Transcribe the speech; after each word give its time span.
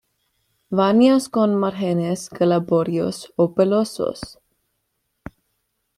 Vainas 0.77 1.27
con 1.29 1.53
márgenes 1.55 2.27
glabros 2.31 3.31
o 3.35 3.53
pelosos. 3.53 4.41